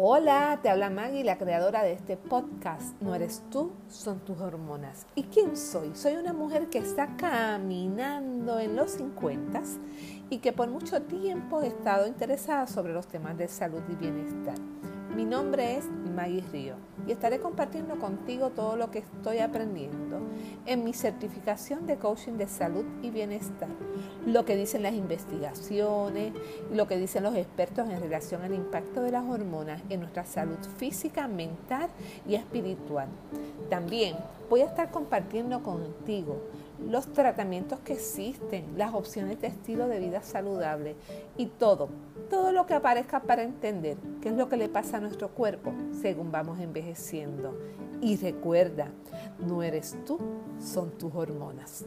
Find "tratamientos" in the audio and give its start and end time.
37.12-37.80